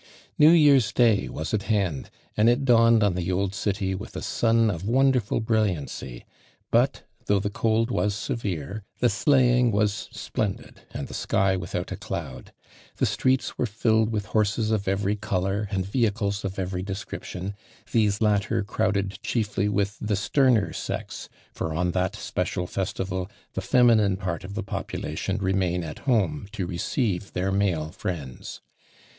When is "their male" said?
27.33-27.91